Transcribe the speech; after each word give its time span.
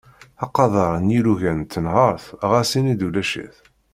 Aqader 0.43 0.93
n 1.05 1.07
yilugan 1.13 1.57
n 1.65 1.69
tenhert 1.71 2.25
ɣas 2.51 2.71
ini-d 2.79 3.01
ulac-it. 3.07 3.57